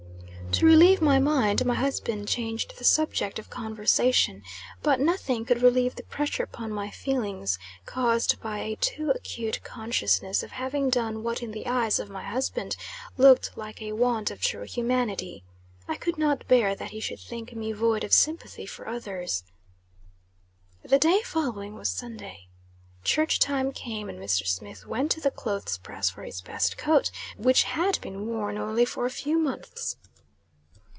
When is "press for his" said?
25.77-26.41